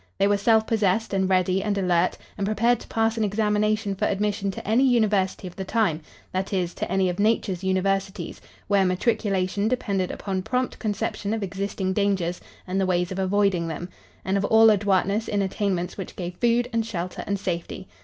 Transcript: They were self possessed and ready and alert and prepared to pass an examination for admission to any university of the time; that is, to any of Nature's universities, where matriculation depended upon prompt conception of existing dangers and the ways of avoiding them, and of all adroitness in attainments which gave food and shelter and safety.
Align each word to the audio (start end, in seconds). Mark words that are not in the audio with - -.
They 0.17 0.27
were 0.27 0.35
self 0.35 0.65
possessed 0.65 1.13
and 1.13 1.29
ready 1.29 1.61
and 1.61 1.77
alert 1.77 2.17
and 2.35 2.43
prepared 2.47 2.79
to 2.79 2.87
pass 2.87 3.17
an 3.17 3.23
examination 3.23 3.93
for 3.93 4.05
admission 4.07 4.49
to 4.49 4.67
any 4.67 4.83
university 4.83 5.45
of 5.45 5.55
the 5.55 5.63
time; 5.63 6.01
that 6.33 6.51
is, 6.51 6.73
to 6.73 6.91
any 6.91 7.07
of 7.07 7.19
Nature's 7.19 7.63
universities, 7.63 8.41
where 8.67 8.83
matriculation 8.83 9.67
depended 9.67 10.09
upon 10.09 10.41
prompt 10.41 10.79
conception 10.79 11.35
of 11.35 11.43
existing 11.43 11.93
dangers 11.93 12.41
and 12.65 12.81
the 12.81 12.87
ways 12.87 13.11
of 13.11 13.19
avoiding 13.19 13.67
them, 13.67 13.89
and 14.25 14.37
of 14.37 14.45
all 14.45 14.71
adroitness 14.71 15.27
in 15.27 15.43
attainments 15.43 15.99
which 15.99 16.15
gave 16.15 16.33
food 16.37 16.67
and 16.73 16.83
shelter 16.83 17.23
and 17.27 17.39
safety. 17.39 17.87